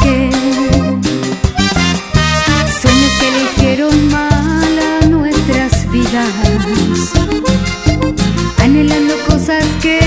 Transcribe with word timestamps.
qué. 0.00 0.30
Sueños 2.80 3.12
que 3.20 3.30
le 3.30 3.42
hicieron 3.44 4.08
mal 4.10 4.78
a 4.78 5.06
nuestras 5.06 5.90
vidas, 5.90 6.28
anhelando 8.58 9.14
cosas 9.28 9.64
que 9.80 10.00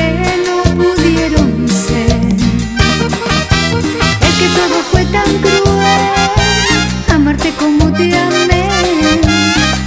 no 0.48 0.64
pudieron 0.82 1.68
ser. 1.68 2.22
Es 4.28 4.34
que 4.40 4.48
todo 4.60 4.78
fue 4.92 5.04
tan 5.06 5.32
cruel, 5.40 6.04
amarte 7.14 7.52
como 7.60 7.92
te 7.94 8.18
amé, 8.18 8.70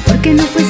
porque 0.07 0.35
no 0.35 0.45
fue 0.45 0.65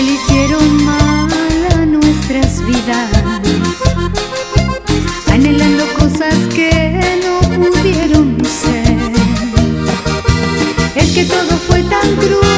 que 0.00 0.06
le 0.06 0.12
hicieron 0.12 0.84
mal 0.84 1.28
a 1.74 1.84
nuestras 1.84 2.64
vidas, 2.64 3.10
anhelando 5.30 5.84
cosas 5.98 6.34
que 6.54 6.70
no 7.24 7.70
pudieron 7.70 8.38
ser. 8.44 8.98
Es 10.94 11.10
que 11.12 11.24
todo 11.24 11.52
fue 11.68 11.82
tan 11.82 12.16
cruel, 12.16 12.49